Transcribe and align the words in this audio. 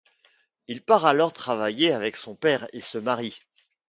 Il 0.67 0.81
part 0.81 1.05
alors 1.05 1.31
travailler 1.31 1.91
avec 1.91 2.15
son 2.15 2.33
père 2.33 2.67
et 2.73 2.81
se 2.81 2.97
marie. 2.97 3.39